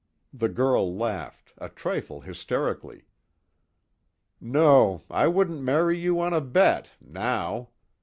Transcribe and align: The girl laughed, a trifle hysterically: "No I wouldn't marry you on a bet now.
The 0.33 0.49
girl 0.49 0.97
laughed, 0.97 1.53
a 1.59 1.69
trifle 1.69 2.21
hysterically: 2.21 3.03
"No 4.39 5.03
I 5.11 5.27
wouldn't 5.27 5.61
marry 5.61 5.99
you 5.99 6.19
on 6.19 6.33
a 6.33 6.41
bet 6.41 6.89
now. 6.99 7.69